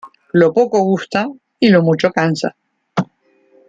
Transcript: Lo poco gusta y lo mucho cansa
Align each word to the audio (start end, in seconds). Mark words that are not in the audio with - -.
Lo 0.31 0.51
poco 0.51 0.79
gusta 0.81 1.27
y 1.59 1.69
lo 1.69 1.83
mucho 1.83 2.09
cansa 2.09 2.55